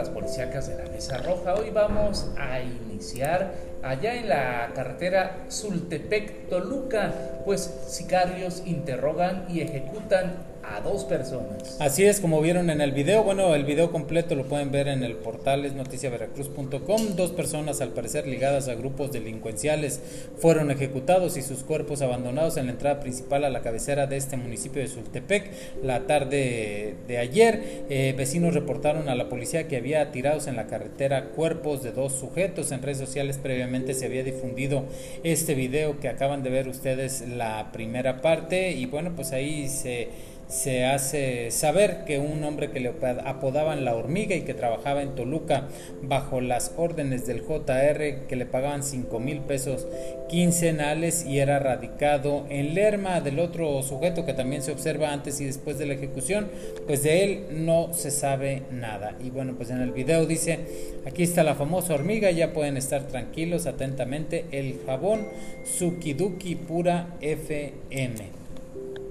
las 0.00 0.08
policíacas 0.08 0.68
de 0.68 0.82
la 0.82 0.90
Mesa 0.90 1.18
Roja. 1.18 1.54
Hoy 1.54 1.70
vamos 1.70 2.30
a 2.38 2.60
iniciar 2.60 3.52
allá 3.82 4.14
en 4.14 4.30
la 4.30 4.70
carretera 4.74 5.44
Sultepec-Toluca, 5.48 7.42
pues 7.44 7.60
sicarios 7.86 8.62
interrogan 8.64 9.44
y 9.50 9.60
ejecutan 9.60 10.36
a 10.70 10.80
dos 10.80 11.04
personas. 11.04 11.76
Así 11.80 12.04
es, 12.04 12.20
como 12.20 12.40
vieron 12.40 12.70
en 12.70 12.80
el 12.80 12.92
video, 12.92 13.24
bueno, 13.24 13.54
el 13.54 13.64
video 13.64 13.90
completo 13.90 14.34
lo 14.34 14.44
pueden 14.44 14.70
ver 14.70 14.88
en 14.88 15.02
el 15.02 15.16
portal 15.16 15.64
es 15.64 15.74
noticiaveracruz.com. 15.74 17.16
Dos 17.16 17.32
personas, 17.32 17.80
al 17.80 17.90
parecer 17.90 18.26
ligadas 18.26 18.68
a 18.68 18.74
grupos 18.74 19.10
delincuenciales, 19.12 20.00
fueron 20.38 20.70
ejecutados 20.70 21.36
y 21.36 21.42
sus 21.42 21.64
cuerpos 21.64 22.02
abandonados 22.02 22.56
en 22.56 22.66
la 22.66 22.72
entrada 22.72 23.00
principal 23.00 23.44
a 23.44 23.50
la 23.50 23.62
cabecera 23.62 24.06
de 24.06 24.16
este 24.16 24.36
municipio 24.36 24.80
de 24.80 24.88
Sultepec 24.88 25.50
la 25.82 26.06
tarde 26.06 26.94
de 27.08 27.18
ayer. 27.18 27.84
Eh, 27.90 28.14
vecinos 28.16 28.54
reportaron 28.54 29.08
a 29.08 29.14
la 29.14 29.28
policía 29.28 29.66
que 29.66 29.76
había 29.76 30.12
tirados 30.12 30.46
en 30.46 30.56
la 30.56 30.66
carretera 30.66 31.30
cuerpos 31.30 31.82
de 31.82 31.92
dos 31.92 32.12
sujetos. 32.12 32.70
En 32.70 32.82
redes 32.82 32.98
sociales 32.98 33.38
previamente 33.38 33.94
se 33.94 34.06
había 34.06 34.22
difundido 34.22 34.84
este 35.24 35.54
video 35.54 35.98
que 35.98 36.08
acaban 36.08 36.42
de 36.42 36.50
ver 36.50 36.68
ustedes 36.68 37.22
la 37.26 37.72
primera 37.72 38.20
parte 38.20 38.72
y 38.72 38.86
bueno, 38.86 39.12
pues 39.16 39.32
ahí 39.32 39.68
se 39.68 40.08
se 40.50 40.84
hace 40.84 41.52
saber 41.52 42.04
que 42.04 42.18
un 42.18 42.42
hombre 42.42 42.70
que 42.70 42.80
le 42.80 42.92
apodaban 43.24 43.84
la 43.84 43.94
hormiga 43.94 44.34
y 44.34 44.42
que 44.42 44.52
trabajaba 44.52 45.02
en 45.02 45.14
Toluca 45.14 45.68
bajo 46.02 46.40
las 46.40 46.72
órdenes 46.76 47.24
del 47.26 47.42
JR 47.42 48.26
que 48.26 48.36
le 48.36 48.46
pagaban 48.46 48.82
5 48.82 49.20
mil 49.20 49.40
pesos 49.40 49.86
quincenales 50.28 51.24
y 51.24 51.38
era 51.38 51.60
radicado 51.60 52.46
en 52.50 52.74
Lerma 52.74 53.20
del 53.20 53.38
otro 53.38 53.80
sujeto 53.84 54.26
que 54.26 54.34
también 54.34 54.62
se 54.62 54.72
observa 54.72 55.12
antes 55.12 55.40
y 55.40 55.44
después 55.44 55.78
de 55.78 55.86
la 55.86 55.94
ejecución, 55.94 56.48
pues 56.86 57.04
de 57.04 57.24
él 57.24 57.44
no 57.52 57.92
se 57.92 58.10
sabe 58.10 58.62
nada. 58.72 59.14
Y 59.24 59.30
bueno, 59.30 59.54
pues 59.56 59.70
en 59.70 59.80
el 59.80 59.92
video 59.92 60.26
dice, 60.26 60.58
aquí 61.06 61.22
está 61.22 61.44
la 61.44 61.54
famosa 61.54 61.94
hormiga, 61.94 62.30
ya 62.32 62.52
pueden 62.52 62.76
estar 62.76 63.04
tranquilos 63.04 63.66
atentamente, 63.66 64.46
el 64.50 64.80
jabón 64.84 65.28
Sukiduki 65.64 66.56
Pura 66.56 67.14
FM 67.20 68.40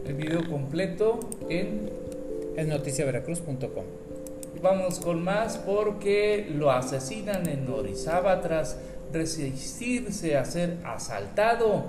el 0.09 0.15
video 0.15 0.43
completo 0.49 1.19
en 1.49 1.91
noticiaveracruz.com. 2.67 3.83
Vamos 4.61 4.99
con 4.99 5.23
más 5.23 5.59
porque 5.59 6.47
lo 6.51 6.71
asesinan 6.71 7.47
en 7.47 7.69
Orizaba 7.69 8.41
tras 8.41 8.77
resistirse 9.13 10.35
a 10.35 10.45
ser 10.45 10.77
asaltado. 10.83 11.83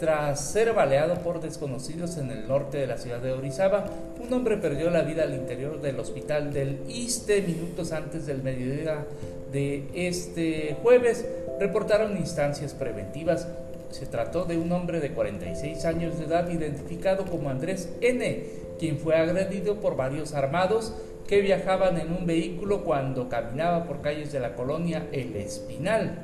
Tras 0.00 0.52
ser 0.52 0.74
baleado 0.74 1.14
por 1.22 1.40
desconocidos 1.40 2.18
en 2.18 2.30
el 2.30 2.46
norte 2.48 2.76
de 2.76 2.86
la 2.86 2.98
ciudad 2.98 3.18
de 3.18 3.32
Orizaba, 3.32 3.86
un 4.22 4.30
hombre 4.32 4.58
perdió 4.58 4.90
la 4.90 5.02
vida 5.02 5.22
al 5.22 5.34
interior 5.34 5.80
del 5.80 5.98
hospital 5.98 6.52
del 6.52 6.80
ISTE 6.86 7.40
minutos 7.40 7.92
antes 7.92 8.26
del 8.26 8.42
mediodía 8.42 9.06
de 9.52 9.88
este 9.94 10.76
jueves. 10.82 11.24
Reportaron 11.58 12.16
instancias 12.18 12.74
preventivas 12.74 13.48
se 13.90 14.06
trató 14.06 14.44
de 14.44 14.58
un 14.58 14.72
hombre 14.72 15.00
de 15.00 15.12
46 15.12 15.84
años 15.84 16.18
de 16.18 16.26
edad 16.26 16.48
identificado 16.50 17.24
como 17.24 17.50
Andrés 17.50 17.90
N., 18.00 18.44
quien 18.78 18.98
fue 18.98 19.16
agredido 19.16 19.80
por 19.80 19.96
varios 19.96 20.34
armados 20.34 20.94
que 21.26 21.40
viajaban 21.40 21.98
en 21.98 22.12
un 22.12 22.26
vehículo 22.26 22.84
cuando 22.84 23.28
caminaba 23.28 23.84
por 23.84 24.00
calles 24.00 24.32
de 24.32 24.40
la 24.40 24.54
colonia 24.54 25.08
El 25.12 25.34
Espinal. 25.36 26.22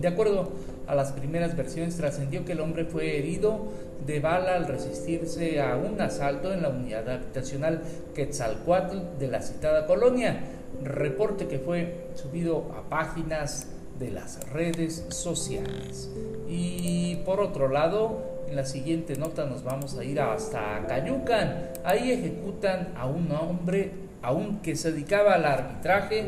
De 0.00 0.08
acuerdo 0.08 0.50
a 0.86 0.94
las 0.94 1.12
primeras 1.12 1.56
versiones, 1.56 1.96
trascendió 1.96 2.44
que 2.44 2.52
el 2.52 2.60
hombre 2.60 2.84
fue 2.84 3.18
herido 3.18 3.68
de 4.06 4.20
bala 4.20 4.54
al 4.54 4.66
resistirse 4.66 5.60
a 5.60 5.76
un 5.76 6.00
asalto 6.00 6.52
en 6.52 6.62
la 6.62 6.68
unidad 6.68 7.08
habitacional 7.08 7.82
Quetzalcoatl 8.14 9.18
de 9.18 9.28
la 9.28 9.42
citada 9.42 9.86
colonia. 9.86 10.40
Reporte 10.82 11.48
que 11.48 11.58
fue 11.58 12.06
subido 12.14 12.72
a 12.76 12.88
páginas 12.88 13.68
de 14.00 14.10
las 14.10 14.50
redes 14.50 15.04
sociales. 15.10 16.10
Y 16.48 17.16
por 17.24 17.38
otro 17.40 17.68
lado, 17.68 18.44
en 18.48 18.56
la 18.56 18.64
siguiente 18.64 19.14
nota 19.16 19.44
nos 19.44 19.62
vamos 19.62 19.96
a 19.96 20.02
ir 20.02 20.20
hasta 20.20 20.84
Cayucan. 20.88 21.70
Ahí 21.84 22.10
ejecutan 22.10 22.88
a 22.96 23.06
un 23.06 23.30
hombre, 23.30 23.92
aún 24.22 24.60
que 24.60 24.74
se 24.74 24.90
dedicaba 24.90 25.34
al 25.34 25.44
arbitraje 25.44 26.24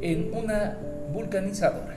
en 0.00 0.32
una 0.34 0.78
vulcanizadora. 1.12 1.96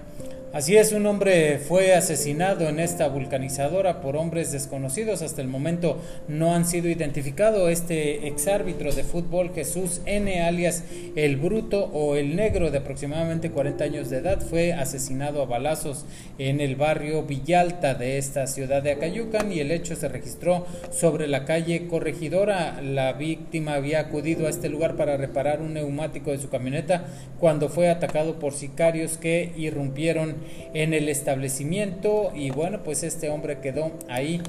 Así 0.57 0.75
es, 0.75 0.91
un 0.91 1.05
hombre 1.05 1.59
fue 1.59 1.93
asesinado 1.93 2.67
en 2.67 2.79
esta 2.79 3.07
vulcanizadora 3.09 4.01
por 4.01 4.17
hombres 4.17 4.51
desconocidos. 4.51 5.21
Hasta 5.21 5.43
el 5.43 5.47
momento 5.47 6.01
no 6.27 6.55
han 6.55 6.65
sido 6.65 6.89
identificados. 6.89 7.69
Este 7.69 8.27
exárbitro 8.27 8.91
de 8.91 9.03
fútbol, 9.03 9.51
Jesús 9.53 10.01
N., 10.07 10.41
alias 10.41 10.83
El 11.15 11.37
Bruto 11.37 11.91
o 11.93 12.15
El 12.15 12.35
Negro, 12.35 12.71
de 12.71 12.79
aproximadamente 12.79 13.51
40 13.51 13.83
años 13.83 14.09
de 14.09 14.17
edad, 14.17 14.41
fue 14.41 14.73
asesinado 14.73 15.43
a 15.43 15.45
balazos 15.45 16.05
en 16.39 16.59
el 16.59 16.75
barrio 16.75 17.21
Villalta 17.21 17.93
de 17.93 18.17
esta 18.17 18.47
ciudad 18.47 18.81
de 18.81 18.93
Acayucan 18.93 19.51
y 19.51 19.59
el 19.59 19.69
hecho 19.69 19.95
se 19.95 20.07
registró 20.07 20.65
sobre 20.89 21.27
la 21.27 21.45
calle 21.45 21.85
Corregidora. 21.85 22.81
La 22.81 23.13
víctima 23.13 23.75
había 23.75 23.99
acudido 23.99 24.47
a 24.47 24.49
este 24.49 24.69
lugar 24.69 24.95
para 24.95 25.17
reparar 25.17 25.61
un 25.61 25.75
neumático 25.75 26.31
de 26.31 26.39
su 26.39 26.49
camioneta 26.49 27.05
cuando 27.39 27.69
fue 27.69 27.91
atacado 27.91 28.39
por 28.39 28.53
sicarios 28.53 29.17
que 29.17 29.53
irrumpieron 29.55 30.46
en 30.73 30.93
el 30.93 31.09
establecimiento 31.09 32.31
y 32.33 32.51
bueno, 32.51 32.83
pues 32.83 33.03
este 33.03 33.29
hombre 33.29 33.59
quedó 33.59 33.91
ahí, 34.07 34.41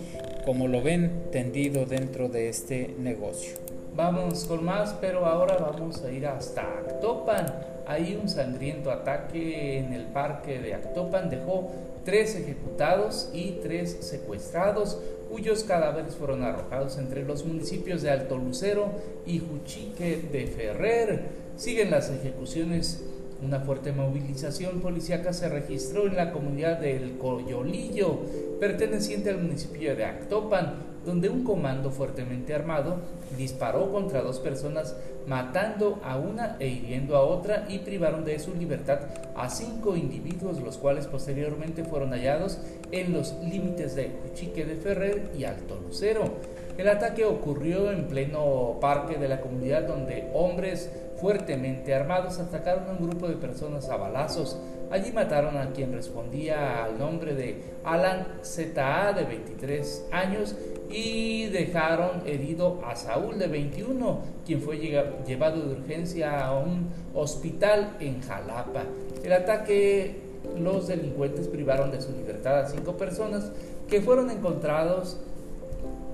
como 0.44 0.68
lo 0.68 0.82
ven, 0.82 1.24
tendido 1.30 1.86
dentro 1.86 2.28
de 2.28 2.48
este 2.48 2.94
negocio. 2.98 3.54
Vamos 3.98 4.44
con 4.44 4.64
más, 4.64 4.94
pero 5.00 5.26
ahora 5.26 5.56
vamos 5.56 6.04
a 6.04 6.12
ir 6.12 6.26
hasta 6.26 6.62
Actopan. 6.62 7.52
Ahí 7.84 8.16
un 8.22 8.28
sangriento 8.28 8.92
ataque 8.92 9.78
en 9.78 9.92
el 9.92 10.04
parque 10.04 10.60
de 10.60 10.74
Actopan 10.74 11.28
dejó 11.28 11.72
tres 12.04 12.36
ejecutados 12.36 13.28
y 13.34 13.58
tres 13.60 13.98
secuestrados, 14.02 15.00
cuyos 15.28 15.64
cadáveres 15.64 16.14
fueron 16.14 16.44
arrojados 16.44 16.96
entre 16.96 17.24
los 17.24 17.44
municipios 17.44 18.02
de 18.02 18.10
Alto 18.10 18.38
Lucero 18.38 18.92
y 19.26 19.40
Juchique 19.40 20.22
de 20.30 20.46
Ferrer. 20.46 21.22
Siguen 21.56 21.90
las 21.90 22.08
ejecuciones 22.08 23.04
una 23.42 23.60
fuerte 23.60 23.92
movilización 23.92 24.80
policíaca 24.80 25.32
se 25.32 25.48
registró 25.48 26.06
en 26.06 26.16
la 26.16 26.32
comunidad 26.32 26.78
del 26.78 27.18
Coyolillo, 27.18 28.18
perteneciente 28.60 29.30
al 29.30 29.38
municipio 29.38 29.94
de 29.94 30.04
Actopan, 30.04 30.88
donde 31.04 31.28
un 31.28 31.44
comando 31.44 31.90
fuertemente 31.90 32.54
armado 32.54 32.96
disparó 33.36 33.90
contra 33.92 34.22
dos 34.22 34.40
personas, 34.40 34.96
matando 35.26 36.00
a 36.04 36.18
una 36.18 36.56
e 36.58 36.68
hiriendo 36.68 37.16
a 37.16 37.22
otra 37.22 37.66
y 37.68 37.78
privaron 37.78 38.24
de 38.24 38.38
su 38.38 38.54
libertad 38.54 39.00
a 39.36 39.48
cinco 39.48 39.96
individuos, 39.96 40.60
los 40.60 40.76
cuales 40.76 41.06
posteriormente 41.06 41.84
fueron 41.84 42.10
hallados 42.10 42.58
en 42.90 43.12
los 43.12 43.34
límites 43.42 43.94
de 43.94 44.08
Cuchique 44.08 44.64
de 44.64 44.76
Ferrer 44.76 45.30
y 45.38 45.44
Alto 45.44 45.78
Lucero. 45.86 46.34
El 46.78 46.86
ataque 46.88 47.24
ocurrió 47.24 47.90
en 47.90 48.06
pleno 48.06 48.78
parque 48.80 49.18
de 49.18 49.26
la 49.26 49.40
comunidad 49.40 49.82
donde 49.82 50.30
hombres 50.32 50.88
fuertemente 51.20 51.92
armados 51.92 52.38
atacaron 52.38 52.84
a 52.88 52.92
un 52.92 53.08
grupo 53.08 53.26
de 53.26 53.34
personas 53.34 53.88
a 53.88 53.96
balazos. 53.96 54.56
Allí 54.88 55.10
mataron 55.10 55.56
a 55.56 55.72
quien 55.72 55.92
respondía 55.92 56.84
al 56.84 56.96
nombre 56.96 57.34
de 57.34 57.60
Alan 57.82 58.28
ZA 58.44 59.12
de 59.12 59.24
23 59.24 60.06
años 60.12 60.54
y 60.88 61.46
dejaron 61.46 62.22
herido 62.24 62.80
a 62.86 62.94
Saúl 62.94 63.40
de 63.40 63.48
21, 63.48 64.20
quien 64.46 64.62
fue 64.62 64.78
llevado 64.78 65.60
de 65.60 65.72
urgencia 65.80 66.46
a 66.46 66.56
un 66.56 66.90
hospital 67.12 67.96
en 67.98 68.22
Jalapa. 68.22 68.84
El 69.24 69.32
ataque, 69.32 70.14
los 70.56 70.86
delincuentes 70.86 71.48
privaron 71.48 71.90
de 71.90 72.00
su 72.00 72.12
libertad 72.12 72.60
a 72.60 72.68
cinco 72.68 72.96
personas 72.96 73.50
que 73.88 74.00
fueron 74.00 74.30
encontrados 74.30 75.18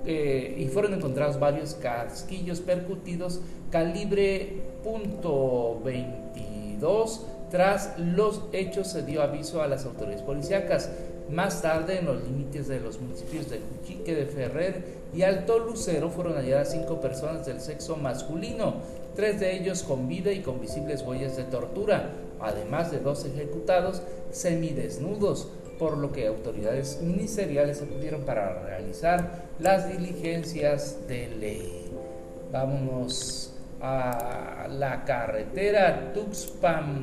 eh, 0.05 0.55
y 0.57 0.67
fueron 0.67 0.93
encontrados 0.93 1.39
varios 1.39 1.75
casquillos 1.75 2.59
percutidos 2.59 3.39
calibre 3.71 4.61
.22. 4.83 7.21
Tras 7.49 7.97
los 7.97 8.41
hechos 8.53 8.87
se 8.87 9.03
dio 9.03 9.21
aviso 9.21 9.61
a 9.61 9.67
las 9.67 9.85
autoridades 9.85 10.21
policíacas. 10.21 10.89
Más 11.29 11.61
tarde, 11.61 11.99
en 11.99 12.05
los 12.05 12.23
límites 12.23 12.67
de 12.67 12.79
los 12.79 12.99
municipios 12.99 13.49
de 13.49 13.59
Juchique 13.59 14.13
de 14.13 14.27
Ferrer 14.27 14.83
y 15.13 15.23
Alto 15.23 15.59
Lucero, 15.59 16.09
fueron 16.09 16.35
halladas 16.35 16.71
cinco 16.71 17.01
personas 17.01 17.45
del 17.45 17.61
sexo 17.61 17.97
masculino, 17.97 18.75
tres 19.15 19.39
de 19.39 19.55
ellos 19.55 19.83
con 19.83 20.07
vida 20.07 20.31
y 20.31 20.41
con 20.41 20.61
visibles 20.61 21.01
huellas 21.01 21.35
de 21.35 21.45
tortura, 21.45 22.11
además 22.39 22.91
de 22.91 22.99
dos 22.99 23.25
ejecutados 23.25 24.01
semidesnudos 24.31 25.47
por 25.79 25.97
lo 25.97 26.11
que 26.11 26.27
autoridades 26.27 27.01
ministeriales 27.01 27.81
acudieron 27.81 28.21
para 28.21 28.63
realizar 28.63 29.45
las 29.59 29.89
diligencias 29.89 31.07
de 31.07 31.27
ley. 31.27 31.91
Vámonos 32.51 33.53
a 33.81 34.67
la 34.69 35.03
carretera 35.03 36.13
Tuxpan, 36.13 37.01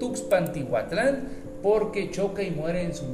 Tuxpan-Tihuatlán 0.00 1.42
porque 1.62 2.10
choca 2.10 2.42
y 2.42 2.50
muere 2.50 2.82
en 2.82 2.94
su, 2.94 3.06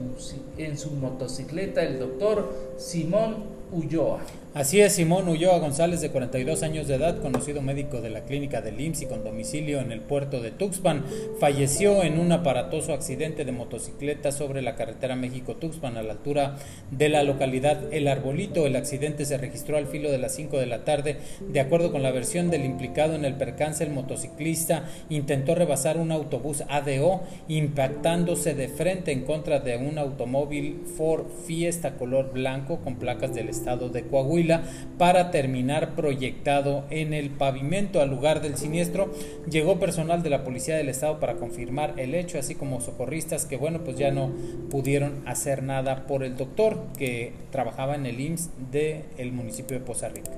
en 0.56 0.78
su 0.78 0.92
motocicleta 0.92 1.82
el 1.82 1.98
doctor 1.98 2.50
Simón 2.78 3.57
Ulloa. 3.72 4.20
Así 4.54 4.80
es, 4.80 4.94
Simón 4.94 5.28
Ulloa 5.28 5.58
González, 5.58 6.00
de 6.00 6.10
42 6.10 6.62
años 6.62 6.88
de 6.88 6.94
edad, 6.94 7.20
conocido 7.20 7.60
médico 7.62 8.00
de 8.00 8.10
la 8.10 8.24
clínica 8.24 8.62
del 8.62 8.80
IMSS 8.80 9.02
y 9.02 9.06
con 9.06 9.22
domicilio 9.22 9.78
en 9.80 9.92
el 9.92 10.00
puerto 10.00 10.40
de 10.40 10.50
Tuxpan, 10.50 11.04
falleció 11.38 12.02
en 12.02 12.18
un 12.18 12.32
aparatoso 12.32 12.92
accidente 12.94 13.44
de 13.44 13.52
motocicleta 13.52 14.32
sobre 14.32 14.62
la 14.62 14.74
carretera 14.74 15.16
México-Tuxpan 15.16 15.96
a 15.96 16.02
la 16.02 16.14
altura 16.14 16.56
de 16.90 17.08
la 17.08 17.22
localidad 17.22 17.92
El 17.92 18.08
Arbolito. 18.08 18.66
El 18.66 18.74
accidente 18.74 19.26
se 19.26 19.36
registró 19.36 19.76
al 19.76 19.86
filo 19.86 20.10
de 20.10 20.18
las 20.18 20.34
5 20.34 20.58
de 20.58 20.66
la 20.66 20.84
tarde. 20.84 21.18
De 21.46 21.60
acuerdo 21.60 21.92
con 21.92 22.02
la 22.02 22.10
versión 22.10 22.50
del 22.50 22.64
implicado 22.64 23.14
en 23.14 23.26
el 23.26 23.34
percance, 23.34 23.84
el 23.84 23.90
motociclista 23.90 24.88
intentó 25.10 25.54
rebasar 25.54 25.98
un 25.98 26.10
autobús 26.10 26.64
ADO, 26.68 27.20
impactándose 27.48 28.54
de 28.54 28.68
frente 28.68 29.12
en 29.12 29.24
contra 29.24 29.60
de 29.60 29.76
un 29.76 29.98
automóvil 29.98 30.82
Ford 30.96 31.26
Fiesta 31.46 31.96
color 31.96 32.32
blanco 32.32 32.78
con 32.78 32.96
placas 32.96 33.34
del 33.34 33.48
estado 33.58 33.88
de 33.88 34.04
Coahuila 34.04 34.62
para 34.96 35.30
terminar 35.30 35.94
proyectado 35.94 36.84
en 36.90 37.12
el 37.12 37.30
pavimento. 37.30 38.00
Al 38.00 38.10
lugar 38.10 38.40
del 38.40 38.56
siniestro 38.56 39.12
llegó 39.50 39.78
personal 39.78 40.22
de 40.22 40.30
la 40.30 40.44
Policía 40.44 40.76
del 40.76 40.88
Estado 40.88 41.20
para 41.20 41.34
confirmar 41.34 41.94
el 41.98 42.14
hecho, 42.14 42.38
así 42.38 42.54
como 42.54 42.80
socorristas 42.80 43.44
que, 43.46 43.56
bueno, 43.56 43.80
pues 43.84 43.96
ya 43.96 44.10
no 44.10 44.30
pudieron 44.70 45.22
hacer 45.26 45.62
nada 45.62 46.06
por 46.06 46.22
el 46.22 46.36
doctor 46.36 46.78
que 46.96 47.32
trabajaba 47.50 47.94
en 47.94 48.06
el 48.06 48.20
IMSS 48.20 48.50
del 48.70 49.32
municipio 49.32 49.78
de 49.78 49.84
Poza 49.84 50.08
Rica. 50.08 50.30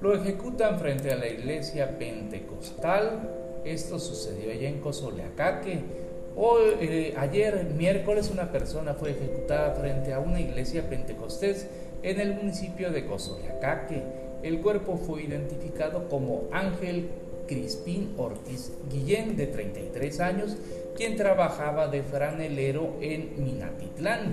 Lo 0.00 0.14
ejecutan 0.14 0.78
frente 0.78 1.10
a 1.10 1.16
la 1.16 1.28
iglesia 1.28 1.98
pentecostal. 1.98 3.28
Esto 3.64 3.98
sucedió 3.98 4.52
allá 4.52 4.68
en 4.68 4.80
Cozoleacaque. 4.80 6.07
Hoy, 6.40 6.76
eh, 6.80 7.14
ayer, 7.18 7.64
miércoles, 7.76 8.30
una 8.30 8.52
persona 8.52 8.94
fue 8.94 9.10
ejecutada 9.10 9.72
frente 9.72 10.12
a 10.12 10.20
una 10.20 10.40
iglesia 10.40 10.88
pentecostés 10.88 11.66
en 12.04 12.20
el 12.20 12.32
municipio 12.32 12.92
de 12.92 13.06
Cozoyacaque. 13.06 14.04
El 14.44 14.60
cuerpo 14.60 14.96
fue 14.98 15.24
identificado 15.24 16.08
como 16.08 16.44
Ángel 16.52 17.08
Crispín 17.48 18.14
Ortiz 18.16 18.70
Guillén, 18.88 19.36
de 19.36 19.48
33 19.48 20.20
años, 20.20 20.56
quien 20.96 21.16
trabajaba 21.16 21.88
de 21.88 22.04
franelero 22.04 22.94
en 23.00 23.42
Minatitlán. 23.42 24.30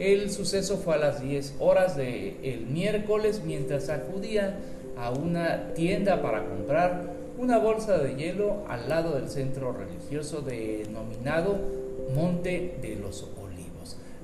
El 0.00 0.32
suceso 0.32 0.78
fue 0.78 0.96
a 0.96 0.98
las 0.98 1.22
10 1.22 1.54
horas 1.60 1.96
del 1.96 2.36
el 2.42 2.66
miércoles 2.66 3.42
mientras 3.46 3.90
acudía 3.90 4.58
a 4.96 5.12
una 5.12 5.72
tienda 5.74 6.20
para 6.20 6.44
comprar 6.46 7.14
una 7.38 7.58
bolsa 7.58 7.98
de 7.98 8.14
hielo 8.16 8.64
al 8.68 8.88
lado 8.88 9.14
del 9.14 9.28
centro 9.28 9.72
religioso 9.72 10.40
denominado 10.40 11.58
Monte 12.14 12.78
de 12.82 12.96
los 12.96 13.24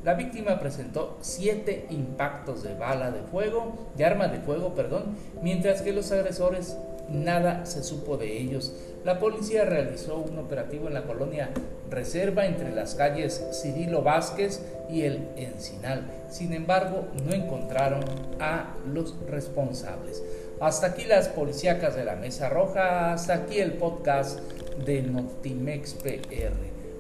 la 0.04 0.14
víctima 0.14 0.58
presentó 0.58 1.18
siete 1.20 1.86
impactos 1.90 2.62
de 2.62 2.74
bala 2.74 3.10
de 3.10 3.20
fuego, 3.20 3.90
de 3.98 4.06
arma 4.06 4.28
de 4.28 4.38
fuego, 4.38 4.74
perdón, 4.74 5.16
mientras 5.42 5.82
que 5.82 5.92
los 5.92 6.10
agresores 6.10 6.78
nada 7.10 7.66
se 7.66 7.82
supo 7.82 8.16
de 8.16 8.38
ellos. 8.38 8.72
La 9.04 9.18
policía 9.18 9.66
realizó 9.66 10.16
un 10.16 10.38
operativo 10.38 10.88
en 10.88 10.94
la 10.94 11.02
colonia 11.02 11.50
Reserva 11.90 12.46
entre 12.46 12.74
las 12.74 12.94
calles 12.94 13.44
Cirilo 13.52 14.02
Vázquez 14.02 14.62
y 14.88 15.02
el 15.02 15.28
Encinal. 15.36 16.04
Sin 16.30 16.54
embargo, 16.54 17.08
no 17.26 17.34
encontraron 17.34 18.04
a 18.38 18.74
los 18.90 19.14
responsables. 19.28 20.22
Hasta 20.60 20.88
aquí 20.88 21.04
las 21.04 21.28
policíacas 21.28 21.96
de 21.96 22.04
la 22.04 22.16
Mesa 22.16 22.50
Roja, 22.50 23.14
hasta 23.14 23.32
aquí 23.32 23.60
el 23.60 23.72
podcast 23.72 24.40
de 24.84 25.00
Notimex 25.00 25.94
PR. 25.94 26.52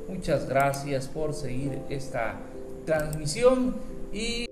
Muchas 0.08 0.48
gracias 0.48 1.08
por 1.08 1.34
seguir 1.34 1.78
esta 1.90 2.36
transmisión 2.86 3.76
y 4.14 4.49